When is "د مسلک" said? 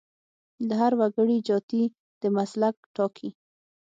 2.21-2.75